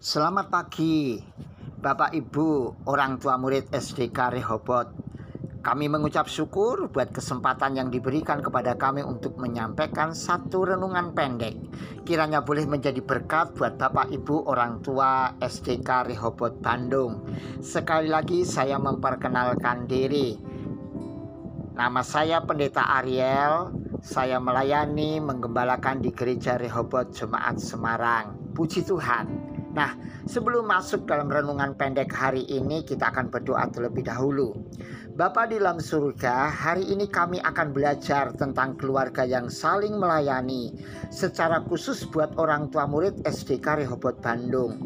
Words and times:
Selamat 0.00 0.48
pagi, 0.48 1.20
Bapak 1.76 2.16
Ibu, 2.16 2.80
orang 2.88 3.20
tua 3.20 3.36
murid 3.36 3.68
SDK 3.68 4.32
Rehobot. 4.32 4.88
Kami 5.60 5.92
mengucap 5.92 6.24
syukur 6.24 6.88
buat 6.88 7.12
kesempatan 7.12 7.76
yang 7.76 7.92
diberikan 7.92 8.40
kepada 8.40 8.80
kami 8.80 9.04
untuk 9.04 9.36
menyampaikan 9.36 10.16
satu 10.16 10.72
renungan 10.72 11.12
pendek. 11.12 11.52
Kiranya 12.08 12.40
boleh 12.40 12.64
menjadi 12.64 12.96
berkat 13.04 13.52
buat 13.60 13.76
Bapak 13.76 14.08
Ibu 14.08 14.48
orang 14.48 14.80
tua 14.80 15.36
SDK 15.36 16.08
Rehobot 16.08 16.64
Bandung. 16.64 17.20
Sekali 17.60 18.08
lagi 18.08 18.48
saya 18.48 18.80
memperkenalkan 18.80 19.84
diri. 19.84 20.32
Nama 21.76 22.00
saya 22.00 22.40
Pendeta 22.40 22.88
Ariel. 22.88 23.76
Saya 24.00 24.40
melayani 24.40 25.20
menggembalakan 25.20 26.00
di 26.00 26.08
Gereja 26.16 26.56
Rehobot 26.56 27.12
Jemaat 27.12 27.60
Semarang. 27.60 28.56
Puji 28.56 28.80
Tuhan. 28.88 29.49
Nah, 29.70 29.94
sebelum 30.26 30.66
masuk 30.66 31.06
dalam 31.06 31.30
renungan 31.30 31.78
pendek 31.78 32.10
hari 32.10 32.42
ini, 32.50 32.82
kita 32.82 33.14
akan 33.14 33.30
berdoa 33.30 33.70
terlebih 33.70 34.02
dahulu. 34.02 34.50
Bapa 35.14 35.46
di 35.46 35.62
dalam 35.62 35.78
surga, 35.78 36.50
hari 36.50 36.90
ini 36.90 37.06
kami 37.06 37.38
akan 37.38 37.70
belajar 37.70 38.34
tentang 38.34 38.74
keluarga 38.74 39.22
yang 39.22 39.46
saling 39.46 39.94
melayani, 39.94 40.74
secara 41.12 41.62
khusus 41.62 42.02
buat 42.08 42.34
orang 42.40 42.72
tua 42.74 42.88
murid 42.90 43.22
SDK 43.22 43.84
Rehobot 43.84 44.18
Bandung. 44.18 44.80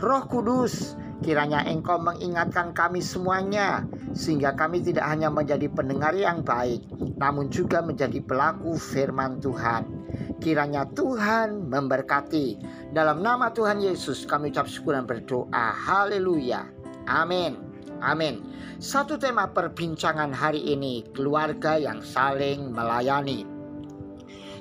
Roh 0.00 0.24
Kudus, 0.30 0.96
kiranya 1.20 1.64
Engkau 1.66 2.00
mengingatkan 2.00 2.72
kami 2.72 3.04
semuanya, 3.04 3.84
sehingga 4.14 4.56
kami 4.56 4.80
tidak 4.80 5.04
hanya 5.10 5.28
menjadi 5.28 5.68
pendengar 5.68 6.16
yang 6.16 6.40
baik, 6.40 6.84
namun 7.18 7.50
juga 7.52 7.84
menjadi 7.84 8.24
pelaku 8.24 8.78
firman 8.78 9.42
Tuhan. 9.42 10.03
Kiranya 10.42 10.88
Tuhan 10.90 11.70
memberkati. 11.70 12.58
Dalam 12.90 13.22
nama 13.22 13.54
Tuhan 13.54 13.78
Yesus 13.78 14.26
kami 14.26 14.50
ucap 14.50 14.66
syukur 14.66 14.98
dan 14.98 15.06
berdoa. 15.06 15.70
Haleluya. 15.74 16.66
Amin. 17.06 17.60
Amin. 18.02 18.42
Satu 18.82 19.16
tema 19.16 19.48
perbincangan 19.48 20.34
hari 20.34 20.60
ini, 20.60 21.06
keluarga 21.14 21.78
yang 21.78 22.02
saling 22.02 22.74
melayani. 22.74 23.46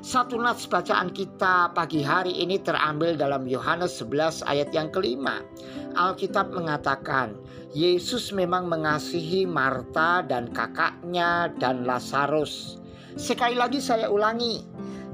Satu 0.04 0.36
nats 0.36 0.68
bacaan 0.68 1.16
kita 1.16 1.72
pagi 1.72 2.04
hari 2.04 2.36
ini 2.44 2.60
terambil 2.60 3.16
dalam 3.16 3.48
Yohanes 3.48 4.04
11 4.04 4.44
ayat 4.52 4.70
yang 4.76 4.92
kelima. 4.92 5.40
Alkitab 5.96 6.52
mengatakan, 6.52 7.40
Yesus 7.72 8.36
memang 8.36 8.68
mengasihi 8.68 9.48
Marta 9.48 10.20
dan 10.28 10.52
kakaknya 10.52 11.50
dan 11.56 11.88
Lazarus. 11.88 12.84
Sekali 13.16 13.56
lagi 13.56 13.80
saya 13.80 14.12
ulangi, 14.12 14.62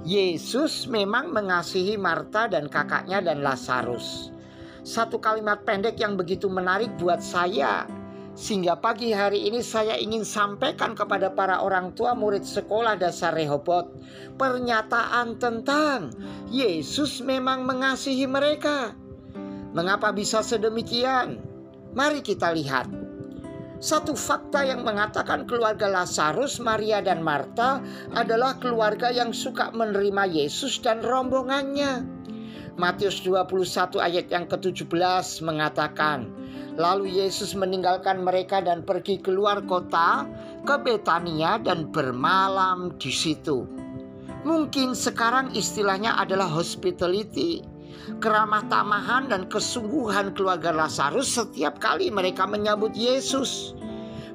Yesus 0.08 0.88
memang 0.88 1.36
mengasihi 1.36 2.00
Marta 2.00 2.48
dan 2.48 2.72
kakaknya 2.72 3.20
dan 3.20 3.44
Lazarus. 3.44 4.32
Satu 4.84 5.20
kalimat 5.20 5.68
pendek 5.68 6.00
yang 6.00 6.16
begitu 6.16 6.48
menarik 6.48 6.90
buat 6.96 7.20
saya 7.20 7.84
sehingga 8.40 8.80
pagi 8.80 9.12
hari 9.12 9.52
ini 9.52 9.60
saya 9.60 10.00
ingin 10.00 10.24
sampaikan 10.24 10.96
kepada 10.96 11.28
para 11.36 11.60
orang 11.60 11.92
tua 11.92 12.16
murid 12.16 12.48
sekolah 12.48 12.96
dasar 12.96 13.36
Rehobot 13.36 13.92
pernyataan 14.40 15.36
tentang 15.36 16.16
Yesus 16.48 17.20
memang 17.20 17.68
mengasihi 17.68 18.24
mereka. 18.24 18.96
Mengapa 19.76 20.16
bisa 20.16 20.40
sedemikian? 20.40 21.44
Mari 21.92 22.24
kita 22.24 22.56
lihat. 22.56 22.99
Satu 23.80 24.12
fakta 24.12 24.68
yang 24.68 24.84
mengatakan 24.84 25.48
keluarga 25.48 25.88
Lazarus, 25.88 26.60
Maria 26.60 27.00
dan 27.00 27.24
Marta 27.24 27.80
adalah 28.12 28.60
keluarga 28.60 29.08
yang 29.08 29.32
suka 29.32 29.72
menerima 29.72 30.28
Yesus 30.28 30.84
dan 30.84 31.00
rombongannya. 31.00 32.04
Matius 32.76 33.24
21 33.24 34.04
ayat 34.04 34.28
yang 34.28 34.52
ke-17 34.52 35.44
mengatakan, 35.48 36.28
Lalu 36.76 37.24
Yesus 37.24 37.56
meninggalkan 37.56 38.20
mereka 38.24 38.60
dan 38.60 38.84
pergi 38.84 39.20
keluar 39.20 39.64
kota 39.64 40.28
ke 40.68 40.76
Betania 40.80 41.56
dan 41.60 41.88
bermalam 41.88 42.96
di 43.00 43.12
situ. 43.12 43.64
Mungkin 44.44 44.92
sekarang 44.96 45.56
istilahnya 45.56 46.20
adalah 46.20 46.48
hospitality 46.48 47.79
keramah 48.18 48.66
tamahan 48.68 49.30
dan 49.30 49.46
kesungguhan 49.46 50.34
keluarga 50.34 50.74
Lazarus 50.74 51.38
setiap 51.38 51.78
kali 51.78 52.10
mereka 52.10 52.50
menyambut 52.50 52.94
Yesus. 52.98 53.78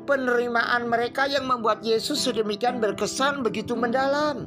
Penerimaan 0.05 0.87
mereka 0.93 1.25
yang 1.25 1.49
membuat 1.49 1.81
Yesus 1.81 2.29
sedemikian 2.29 2.77
berkesan 2.79 3.41
begitu 3.41 3.73
mendalam. 3.73 4.47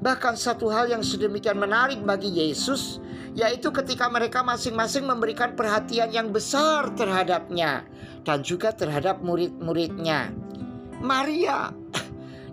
Bahkan 0.00 0.34
satu 0.36 0.72
hal 0.72 0.88
yang 0.88 1.04
sedemikian 1.04 1.60
menarik 1.60 2.00
bagi 2.00 2.32
Yesus 2.32 3.00
yaitu 3.34 3.74
ketika 3.74 4.06
mereka 4.06 4.46
masing-masing 4.46 5.10
memberikan 5.10 5.58
perhatian 5.58 6.14
yang 6.14 6.30
besar 6.30 6.86
terhadapnya 6.94 7.82
dan 8.22 8.46
juga 8.46 8.70
terhadap 8.70 9.18
murid-muridnya. 9.26 10.30
Maria 11.02 11.74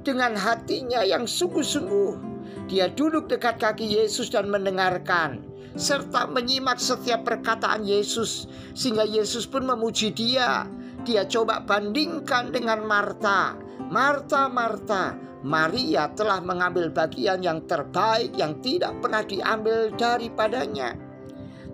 dengan 0.01 0.33
hatinya 0.33 1.05
yang 1.05 1.29
sungguh-sungguh 1.29 2.17
dia 2.65 2.89
duduk 2.89 3.29
dekat 3.29 3.61
kaki 3.61 3.85
Yesus 4.01 4.33
dan 4.33 4.49
mendengarkan 4.49 5.45
serta 5.75 6.27
menyimak 6.27 6.77
setiap 6.77 7.23
perkataan 7.23 7.87
Yesus 7.87 8.47
sehingga 8.75 9.07
Yesus 9.07 9.47
pun 9.47 9.67
memuji 9.67 10.11
dia. 10.11 10.67
Dia 11.01 11.25
coba 11.25 11.65
bandingkan 11.65 12.53
dengan 12.53 12.85
Marta. 12.85 13.57
Marta, 13.89 14.45
Marta, 14.45 15.17
Maria 15.41 16.05
telah 16.13 16.37
mengambil 16.37 16.93
bagian 16.93 17.41
yang 17.41 17.65
terbaik 17.65 18.37
yang 18.37 18.61
tidak 18.61 18.93
pernah 19.01 19.25
diambil 19.25 19.89
daripadanya. 19.97 20.93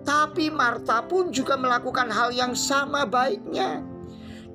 Tapi 0.08 0.48
Marta 0.48 1.04
pun 1.04 1.28
juga 1.28 1.60
melakukan 1.60 2.08
hal 2.08 2.32
yang 2.32 2.56
sama 2.56 3.04
baiknya. 3.04 3.84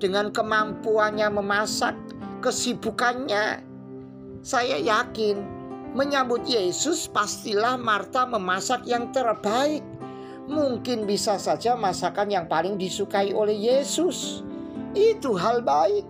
Dengan 0.01 0.33
kemampuannya 0.33 1.29
memasak, 1.29 1.93
kesibukannya, 2.41 3.61
saya 4.41 4.81
yakin 4.81 5.62
Menyambut 5.93 6.49
Yesus 6.49 7.05
pastilah 7.05 7.77
Marta 7.77 8.25
memasak 8.25 8.89
yang 8.89 9.13
terbaik. 9.13 9.85
Mungkin 10.49 11.05
bisa 11.05 11.37
saja 11.37 11.77
masakan 11.77 12.33
yang 12.33 12.45
paling 12.49 12.81
disukai 12.81 13.29
oleh 13.29 13.53
Yesus. 13.53 14.41
Itu 14.97 15.37
hal 15.37 15.61
baik. 15.61 16.01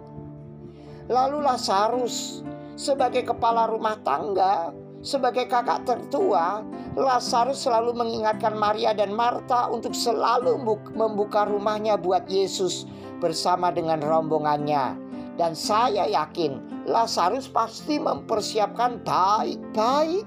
Lalu 1.12 1.44
Lazarus 1.44 2.48
sebagai 2.80 3.28
kepala 3.28 3.68
rumah 3.68 4.00
tangga, 4.08 4.72
sebagai 5.04 5.52
kakak 5.52 5.84
tertua, 5.84 6.64
Lazarus 6.96 7.68
selalu 7.68 7.92
mengingatkan 7.92 8.56
Maria 8.56 8.96
dan 8.96 9.12
Marta 9.12 9.68
untuk 9.68 9.92
selalu 9.92 10.64
membuka 10.96 11.44
rumahnya 11.44 12.00
buat 12.00 12.24
Yesus 12.32 12.88
bersama 13.20 13.68
dengan 13.68 14.00
rombongannya. 14.00 15.03
Dan 15.34 15.58
saya 15.58 16.06
yakin 16.06 16.86
Lazarus 16.86 17.50
pasti 17.50 17.98
mempersiapkan 17.98 19.02
baik-baik. 19.02 20.26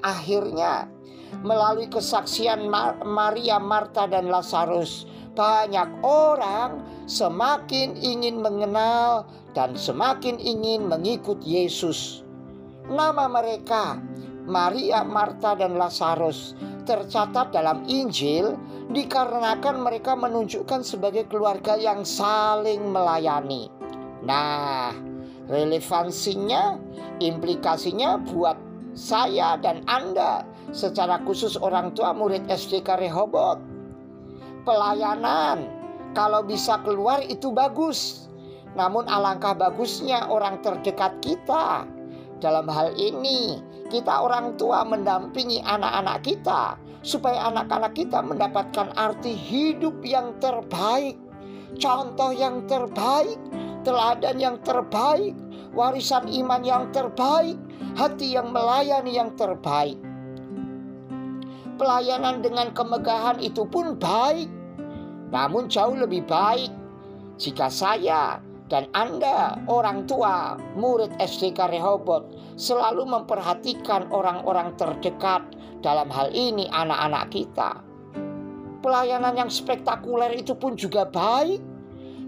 Akhirnya, 0.00 0.88
melalui 1.44 1.90
kesaksian 1.90 2.70
Maria, 3.04 3.60
Marta, 3.60 4.08
dan 4.08 4.32
Lazarus, 4.32 5.04
banyak 5.36 6.02
orang 6.02 6.82
semakin 7.06 7.94
ingin 7.94 8.42
mengenal 8.42 9.28
dan 9.52 9.76
semakin 9.78 10.40
ingin 10.40 10.88
mengikut 10.88 11.38
Yesus. 11.44 12.26
Nama 12.88 13.28
mereka, 13.28 14.00
Maria, 14.48 15.04
Marta, 15.04 15.52
dan 15.52 15.76
Lazarus, 15.76 16.56
tercatat 16.88 17.52
dalam 17.52 17.84
Injil 17.84 18.56
dikarenakan 18.88 19.84
mereka 19.84 20.16
menunjukkan 20.16 20.80
sebagai 20.80 21.28
keluarga 21.28 21.76
yang 21.76 22.02
saling 22.02 22.88
melayani. 22.88 23.68
Nah, 24.24 24.96
relevansinya, 25.52 26.80
implikasinya 27.20 28.16
buat 28.24 28.56
saya 28.96 29.60
dan 29.60 29.84
Anda 29.84 30.42
secara 30.72 31.20
khusus 31.22 31.60
orang 31.60 31.92
tua 31.92 32.16
murid 32.16 32.48
SDK 32.48 32.98
Rehobot. 32.98 33.60
Pelayanan 34.64 35.68
kalau 36.16 36.44
bisa 36.44 36.80
keluar 36.82 37.20
itu 37.24 37.52
bagus. 37.52 38.28
Namun 38.76 39.08
alangkah 39.08 39.56
bagusnya 39.56 40.28
orang 40.28 40.60
terdekat 40.60 41.18
kita. 41.24 41.84
Dalam 42.38 42.70
hal 42.70 42.94
ini, 42.94 43.58
kita 43.90 44.22
orang 44.22 44.54
tua 44.54 44.86
mendampingi 44.86 45.58
anak-anak 45.66 46.22
kita 46.22 46.78
supaya 47.02 47.50
anak-anak 47.50 47.94
kita 47.98 48.22
mendapatkan 48.22 48.94
arti 48.94 49.34
hidup 49.34 49.98
yang 50.06 50.34
terbaik, 50.38 51.18
contoh 51.78 52.30
yang 52.30 52.62
terbaik 52.70 53.38
teladan 53.88 54.36
yang 54.36 54.56
terbaik, 54.60 55.32
warisan 55.72 56.28
iman 56.28 56.60
yang 56.60 56.92
terbaik, 56.92 57.56
hati 57.96 58.36
yang 58.36 58.52
melayani 58.52 59.16
yang 59.16 59.32
terbaik. 59.32 59.96
Pelayanan 61.80 62.42
dengan 62.42 62.74
kemegahan 62.76 63.40
itu 63.40 63.62
pun 63.64 63.96
baik, 63.96 64.50
namun 65.32 65.72
jauh 65.72 65.94
lebih 65.94 66.26
baik 66.28 66.68
jika 67.38 67.70
saya 67.72 68.42
dan 68.68 68.84
Anda, 68.92 69.56
orang 69.64 70.04
tua, 70.04 70.60
murid 70.76 71.16
SDK 71.16 71.72
Rehobot, 71.72 72.28
selalu 72.60 73.08
memperhatikan 73.08 74.12
orang-orang 74.12 74.76
terdekat, 74.76 75.40
dalam 75.80 76.10
hal 76.10 76.28
ini 76.34 76.66
anak-anak 76.70 77.30
kita. 77.30 77.70
pelayanan 78.78 79.34
yang 79.34 79.50
spektakuler 79.50 80.38
itu 80.38 80.54
pun 80.54 80.78
juga 80.78 81.02
baik. 81.02 81.58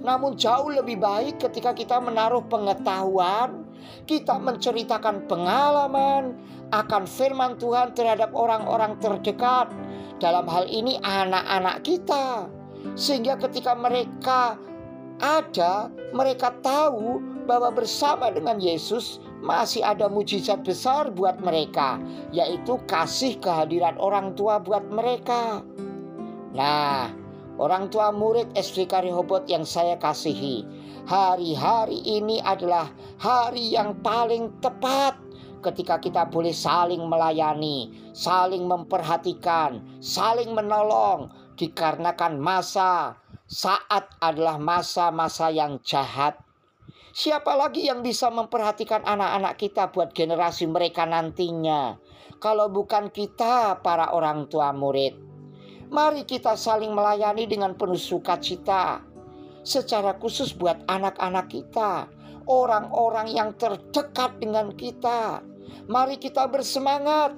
Namun 0.02 0.34
jauh 0.34 0.66
lebih 0.66 0.98
baik 0.98 1.38
ketika 1.38 1.70
kita 1.70 2.02
menaruh 2.02 2.42
pengetahuan, 2.50 3.70
kita 4.02 4.34
menceritakan 4.34 5.30
pengalaman 5.30 6.34
akan 6.74 7.06
firman 7.06 7.54
Tuhan 7.54 7.94
terhadap 7.94 8.34
orang-orang 8.34 8.98
terdekat. 8.98 9.70
Dalam 10.18 10.44
hal 10.50 10.66
ini 10.66 10.98
anak-anak 11.00 11.86
kita. 11.86 12.50
Sehingga 12.98 13.38
ketika 13.38 13.72
mereka 13.78 14.58
ada, 15.20 15.92
mereka 16.16 16.50
tahu 16.64 17.20
bahwa 17.44 17.70
bersama 17.70 18.32
dengan 18.32 18.58
Yesus 18.58 19.20
masih 19.40 19.84
ada 19.84 20.08
mujizat 20.08 20.64
besar 20.64 21.12
buat 21.12 21.40
mereka, 21.40 22.00
yaitu 22.32 22.76
kasih 22.88 23.36
kehadiran 23.40 23.96
orang 24.00 24.36
tua 24.36 24.60
buat 24.60 24.84
mereka. 24.92 25.64
Nah, 26.56 27.12
orang 27.56 27.88
tua 27.88 28.12
murid 28.12 28.52
SDK 28.56 29.08
Rehoboth 29.08 29.48
yang 29.48 29.64
saya 29.64 29.96
kasihi, 29.96 30.64
hari-hari 31.08 32.00
ini 32.04 32.40
adalah 32.44 32.88
hari 33.20 33.72
yang 33.76 33.96
paling 34.04 34.52
tepat 34.60 35.16
ketika 35.60 36.00
kita 36.00 36.24
boleh 36.28 36.52
saling 36.56 37.04
melayani, 37.04 37.92
saling 38.16 38.64
memperhatikan, 38.64 39.84
saling 40.00 40.56
menolong, 40.56 41.28
dikarenakan 41.60 42.40
masa 42.40 43.20
saat 43.50 44.06
adalah 44.22 44.62
masa-masa 44.62 45.50
yang 45.50 45.82
jahat. 45.82 46.38
Siapa 47.10 47.58
lagi 47.58 47.82
yang 47.90 48.06
bisa 48.06 48.30
memperhatikan 48.30 49.02
anak-anak 49.02 49.58
kita 49.58 49.90
buat 49.90 50.14
generasi 50.14 50.70
mereka 50.70 51.02
nantinya? 51.02 51.98
Kalau 52.38 52.70
bukan 52.70 53.10
kita, 53.10 53.82
para 53.82 54.14
orang 54.14 54.46
tua 54.46 54.70
murid. 54.70 55.18
Mari 55.90 56.22
kita 56.22 56.54
saling 56.54 56.94
melayani 56.94 57.50
dengan 57.50 57.74
penuh 57.74 57.98
sukacita. 57.98 59.02
Secara 59.66 60.14
khusus 60.22 60.54
buat 60.54 60.86
anak-anak 60.86 61.50
kita, 61.50 62.06
orang-orang 62.46 63.34
yang 63.34 63.50
terdekat 63.58 64.38
dengan 64.38 64.70
kita. 64.78 65.42
Mari 65.90 66.22
kita 66.22 66.46
bersemangat 66.46 67.34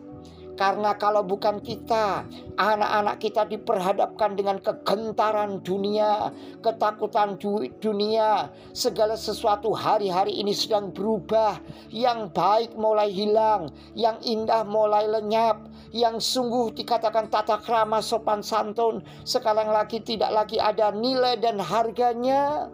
karena 0.53 0.93
kalau 1.01 1.25
bukan 1.25 1.65
kita, 1.65 2.29
anak-anak 2.61 3.17
kita 3.25 3.49
diperhadapkan 3.49 4.37
dengan 4.37 4.61
kegentaran 4.61 5.65
dunia, 5.65 6.29
ketakutan 6.61 7.41
dunia, 7.81 8.53
segala 8.77 9.17
sesuatu 9.17 9.73
hari-hari 9.73 10.37
ini 10.37 10.53
sedang 10.53 10.93
berubah. 10.93 11.57
Yang 11.89 12.37
baik 12.37 12.71
mulai 12.77 13.09
hilang, 13.09 13.73
yang 13.97 14.21
indah 14.21 14.65
mulai 14.69 15.09
lenyap, 15.09 15.73
yang 15.97 16.21
sungguh 16.21 16.77
dikatakan 16.77 17.33
tata 17.33 17.57
krama 17.57 18.05
sopan 18.05 18.45
santun, 18.45 19.01
sekarang 19.25 19.73
lagi 19.73 20.05
tidak 20.05 20.37
lagi 20.37 20.61
ada 20.61 20.93
nilai 20.93 21.41
dan 21.41 21.57
harganya. 21.57 22.69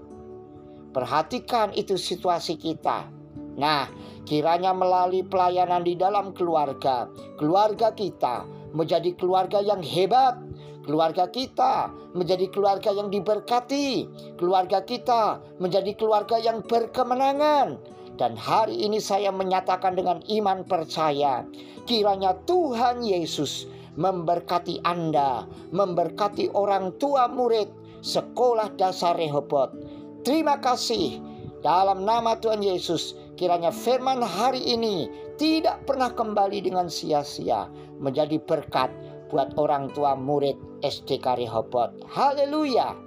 Perhatikan 0.90 1.70
itu 1.78 1.94
situasi 1.94 2.58
kita. 2.58 3.17
Nah, 3.58 3.90
Kiranya 4.28 4.76
melalui 4.76 5.24
pelayanan 5.24 5.88
di 5.88 5.96
dalam 5.96 6.36
keluarga, 6.36 7.08
keluarga 7.40 7.96
kita 7.96 8.44
menjadi 8.76 9.16
keluarga 9.16 9.64
yang 9.64 9.80
hebat, 9.80 10.36
keluarga 10.84 11.32
kita 11.32 11.88
menjadi 12.12 12.52
keluarga 12.52 12.92
yang 12.92 13.08
diberkati, 13.08 14.04
keluarga 14.36 14.84
kita 14.84 15.40
menjadi 15.56 15.96
keluarga 15.96 16.36
yang 16.36 16.60
berkemenangan. 16.60 17.80
Dan 18.20 18.36
hari 18.36 18.76
ini 18.84 19.00
saya 19.00 19.32
menyatakan 19.32 19.96
dengan 19.96 20.20
iman 20.28 20.60
percaya, 20.68 21.48
kiranya 21.88 22.36
Tuhan 22.44 23.00
Yesus 23.00 23.64
memberkati 23.96 24.84
Anda, 24.84 25.48
memberkati 25.72 26.52
orang 26.52 27.00
tua 27.00 27.32
murid 27.32 27.72
sekolah 28.04 28.76
dasar 28.76 29.16
Rehobot. 29.16 29.72
Terima 30.20 30.60
kasih 30.60 31.16
dalam 31.64 32.04
nama 32.04 32.36
Tuhan 32.36 32.60
Yesus. 32.60 33.27
Kiranya 33.38 33.70
firman 33.70 34.18
hari 34.18 34.58
ini 34.66 35.06
tidak 35.38 35.86
pernah 35.86 36.10
kembali 36.10 36.58
dengan 36.58 36.90
sia-sia 36.90 37.70
menjadi 38.02 38.34
berkat 38.42 38.90
buat 39.30 39.54
orang 39.54 39.94
tua 39.94 40.18
murid 40.18 40.58
SDK 40.82 41.38
Rehoboth. 41.38 42.02
Haleluya. 42.10 42.98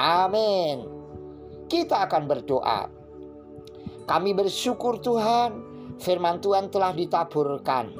Amin. 0.00 0.88
Kita 1.68 2.08
akan 2.08 2.24
berdoa. 2.24 2.88
Kami 4.08 4.32
bersyukur 4.32 4.96
Tuhan, 5.04 5.60
firman 6.00 6.40
Tuhan 6.40 6.72
telah 6.72 6.96
ditaburkan. 6.96 7.92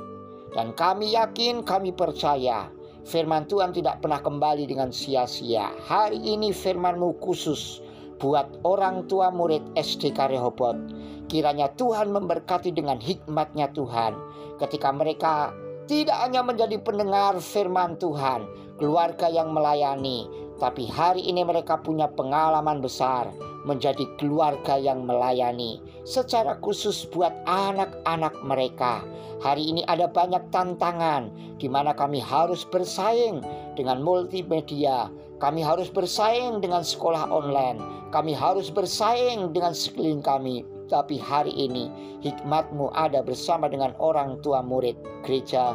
Dan 0.56 0.72
kami 0.72 1.12
yakin, 1.12 1.60
kami 1.60 1.92
percaya, 1.92 2.72
firman 3.04 3.44
Tuhan 3.44 3.76
tidak 3.76 4.00
pernah 4.00 4.24
kembali 4.24 4.64
dengan 4.64 4.88
sia-sia. 4.88 5.68
Hari 5.84 6.16
ini 6.24 6.56
firman-Mu 6.56 7.20
khusus 7.20 7.84
buat 8.16 8.48
orang 8.64 9.04
tua 9.06 9.28
murid 9.28 9.62
SDK 9.76 10.32
Rehoboth 10.32 10.80
Kiranya 11.26 11.74
Tuhan 11.74 12.14
memberkati 12.14 12.70
dengan 12.70 13.02
hikmatnya 13.02 13.74
Tuhan 13.74 14.14
ketika 14.62 14.94
mereka 14.94 15.50
tidak 15.90 16.18
hanya 16.22 16.42
menjadi 16.42 16.78
pendengar 16.82 17.38
firman 17.42 17.98
Tuhan, 17.98 18.46
keluarga 18.78 19.26
yang 19.26 19.50
melayani, 19.50 20.26
tapi 20.62 20.86
hari 20.86 21.26
ini 21.26 21.42
mereka 21.42 21.78
punya 21.82 22.06
pengalaman 22.10 22.78
besar 22.78 23.30
menjadi 23.66 24.06
keluarga 24.22 24.78
yang 24.78 25.02
melayani 25.02 25.82
secara 26.06 26.54
khusus 26.62 27.06
buat 27.10 27.34
anak-anak 27.50 28.34
mereka. 28.46 29.02
Hari 29.42 29.66
ini 29.66 29.82
ada 29.90 30.06
banyak 30.06 30.46
tantangan 30.54 31.30
di 31.58 31.66
mana 31.66 31.90
kami 31.90 32.22
harus 32.22 32.62
bersaing 32.70 33.42
dengan 33.74 33.98
multimedia, 33.98 35.10
kami 35.36 35.60
harus 35.60 35.92
bersaing 35.92 36.64
dengan 36.64 36.80
sekolah 36.80 37.28
online, 37.28 37.80
kami 38.10 38.32
harus 38.32 38.72
bersaing 38.72 39.52
dengan 39.52 39.76
sekeliling 39.76 40.24
kami 40.24 40.64
tapi 40.86 41.18
hari 41.18 41.50
ini 41.50 41.90
hikmatmu 42.22 42.94
ada 42.94 43.20
bersama 43.22 43.66
dengan 43.66 43.92
orang 43.98 44.38
tua 44.40 44.62
murid 44.62 44.94
gereja 45.26 45.74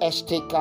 SDK 0.00 0.54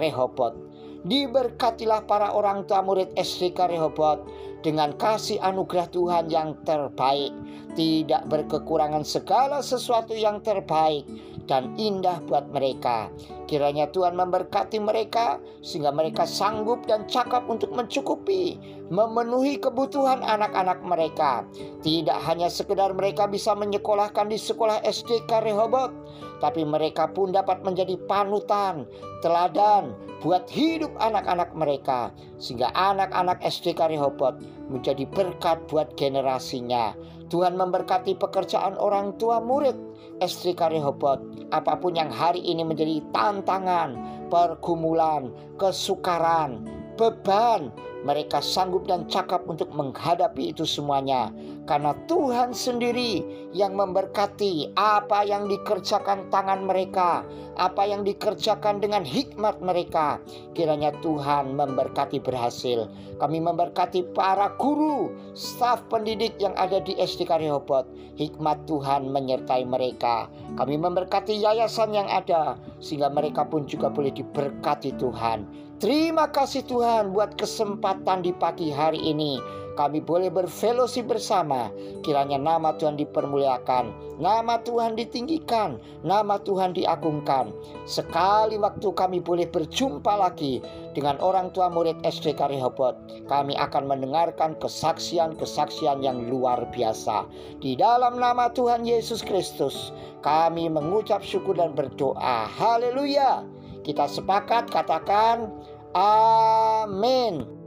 Rehoboth. 0.00 0.56
Diberkatilah 1.06 2.10
para 2.10 2.34
orang 2.34 2.66
tua 2.66 2.82
murid 2.82 3.14
SDK 3.14 3.70
Rehoboth 3.70 4.26
dengan 4.66 4.90
kasih 4.98 5.38
anugerah 5.38 5.86
Tuhan 5.94 6.26
yang 6.26 6.58
terbaik, 6.66 7.30
tidak 7.78 8.26
berkekurangan 8.26 9.06
segala 9.06 9.62
sesuatu 9.62 10.10
yang 10.18 10.42
terbaik 10.42 11.06
dan 11.46 11.72
indah 11.78 12.18
buat 12.26 12.50
mereka. 12.50 13.08
Kiranya 13.48 13.88
Tuhan 13.94 14.18
memberkati 14.18 14.82
mereka 14.82 15.40
sehingga 15.64 15.94
mereka 15.94 16.28
sanggup 16.28 16.84
dan 16.84 17.08
cakap 17.08 17.48
untuk 17.48 17.72
mencukupi, 17.72 18.60
memenuhi 18.92 19.56
kebutuhan 19.56 20.20
anak-anak 20.20 20.84
mereka. 20.84 21.48
Tidak 21.80 22.18
hanya 22.28 22.52
sekedar 22.52 22.92
mereka 22.92 23.24
bisa 23.24 23.56
menyekolahkan 23.56 24.28
di 24.28 24.36
sekolah 24.36 24.84
SDK 24.84 25.40
Rehoboth, 25.40 25.94
tapi 26.38 26.62
mereka 26.62 27.10
pun 27.10 27.34
dapat 27.34 27.62
menjadi 27.66 27.98
panutan, 28.06 28.86
teladan 29.22 29.94
buat 30.22 30.50
hidup 30.50 30.90
anak-anak 30.98 31.54
mereka 31.54 32.10
sehingga 32.42 32.70
anak-anak 32.74 33.38
SDK 33.42 33.94
Rehoboth 33.94 34.42
menjadi 34.70 35.06
berkat 35.10 35.62
buat 35.70 35.94
generasinya. 35.94 36.94
Tuhan 37.28 37.60
memberkati 37.60 38.16
pekerjaan 38.16 38.80
orang 38.80 39.14
tua 39.20 39.38
murid 39.38 39.76
SDK 40.18 40.74
Rehoboth 40.74 41.22
apa 41.54 41.76
pun 41.78 41.94
yang 41.94 42.10
hari 42.10 42.40
ini 42.40 42.64
menjadi 42.64 43.04
tantangan, 43.12 43.94
pergumulan, 44.32 45.30
kesukaran, 45.60 46.64
beban, 46.98 47.70
mereka 48.02 48.38
sanggup 48.38 48.86
dan 48.86 49.06
cakap 49.10 49.42
untuk 49.46 49.70
menghadapi 49.74 50.54
itu 50.54 50.62
semuanya 50.62 51.30
karena 51.68 51.92
Tuhan 52.08 52.56
sendiri 52.56 53.20
yang 53.52 53.76
memberkati 53.76 54.72
apa 54.72 55.20
yang 55.28 55.52
dikerjakan 55.52 56.32
tangan 56.32 56.64
mereka, 56.64 57.28
apa 57.60 57.84
yang 57.84 58.08
dikerjakan 58.08 58.80
dengan 58.80 59.04
hikmat 59.04 59.60
mereka. 59.60 60.16
Kiranya 60.56 60.96
Tuhan 61.04 61.52
memberkati 61.52 62.24
berhasil. 62.24 62.88
Kami 63.20 63.44
memberkati 63.44 64.16
para 64.16 64.56
guru, 64.56 65.12
staf 65.36 65.84
pendidik 65.92 66.40
yang 66.40 66.56
ada 66.56 66.80
di 66.80 66.96
SDK 66.96 67.36
Rehoboth. 67.36 67.84
Hikmat 68.16 68.64
Tuhan 68.64 69.12
menyertai 69.12 69.68
mereka. 69.68 70.32
Kami 70.56 70.80
memberkati 70.80 71.36
yayasan 71.36 71.92
yang 71.92 72.08
ada 72.08 72.56
sehingga 72.80 73.12
mereka 73.12 73.44
pun 73.44 73.68
juga 73.68 73.92
boleh 73.92 74.10
diberkati 74.10 74.96
Tuhan. 74.96 75.68
Terima 75.78 76.26
kasih 76.26 76.66
Tuhan 76.66 77.14
buat 77.14 77.38
kesempatan 77.38 78.26
di 78.26 78.34
pagi 78.34 78.74
hari 78.74 78.98
ini. 78.98 79.38
Kami 79.78 80.02
boleh 80.02 80.26
berfellowship 80.26 81.06
bersama. 81.06 81.70
Kiranya 82.02 82.34
nama 82.34 82.74
Tuhan 82.74 82.98
dipermuliakan, 82.98 84.18
nama 84.18 84.58
Tuhan 84.66 84.98
ditinggikan, 84.98 85.78
nama 86.02 86.42
Tuhan 86.42 86.74
diagungkan. 86.74 87.54
Sekali 87.86 88.58
waktu 88.58 88.90
kami 88.90 89.22
boleh 89.22 89.46
berjumpa 89.46 90.18
lagi 90.18 90.58
dengan 90.98 91.22
orang 91.22 91.54
tua 91.54 91.70
murid 91.70 92.02
SDK 92.02 92.50
Rehoboth, 92.50 92.98
kami 93.30 93.54
akan 93.54 93.86
mendengarkan 93.86 94.58
kesaksian-kesaksian 94.58 96.02
yang 96.02 96.26
luar 96.26 96.66
biasa. 96.74 97.22
Di 97.62 97.78
dalam 97.78 98.18
nama 98.18 98.50
Tuhan 98.50 98.82
Yesus 98.82 99.22
Kristus, 99.22 99.94
kami 100.26 100.66
mengucap 100.66 101.22
syukur 101.22 101.54
dan 101.54 101.78
berdoa. 101.78 102.50
Haleluya! 102.50 103.46
Kita 103.86 104.10
sepakat 104.10 104.74
katakan. 104.74 105.54
Amin. 105.94 107.57